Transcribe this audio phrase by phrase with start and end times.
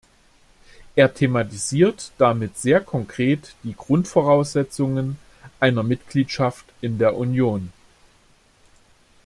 [0.95, 5.19] Er thematisiert damit sehr konkret die Grundvoraussetzungen
[5.59, 7.71] einer Mitgliedschaft in der Union.